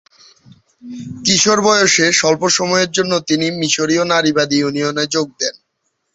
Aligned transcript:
কিশোর 1.25 1.59
বয়সে 1.65 2.05
স্বল্প 2.11 2.43
সময়ের 2.57 2.89
জন্য 2.91 3.13
তিনি 3.27 3.45
মিশরীয় 3.59 4.03
নারীবাদী 4.11 4.57
ইউনিয়নে 4.59 5.05
যোগ 5.15 5.27
দেন। 5.39 5.55